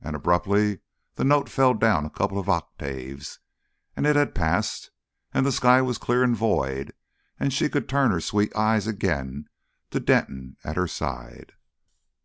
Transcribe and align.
And 0.00 0.14
abruptly 0.14 0.78
the 1.16 1.24
note 1.24 1.48
fell 1.48 1.74
down 1.74 2.06
a 2.06 2.08
couple 2.08 2.38
of 2.38 2.48
octaves, 2.48 3.40
and 3.96 4.06
it 4.06 4.14
had 4.14 4.32
passed, 4.32 4.92
and 5.34 5.44
the 5.44 5.50
sky 5.50 5.82
was 5.82 5.98
clear 5.98 6.22
and 6.22 6.36
void, 6.36 6.92
and 7.40 7.52
she 7.52 7.68
could 7.68 7.88
turn 7.88 8.12
her 8.12 8.20
sweet 8.20 8.54
eyes 8.54 8.86
again 8.86 9.48
to 9.90 9.98
Denton 9.98 10.56
at 10.62 10.76
her 10.76 10.86
side. 10.86 11.54